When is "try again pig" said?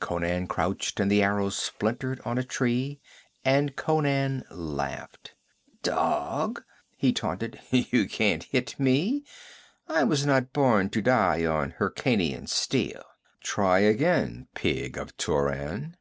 13.42-14.96